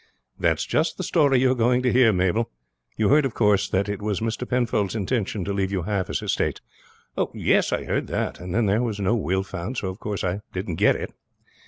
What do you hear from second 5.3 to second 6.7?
to leave you half his estates?"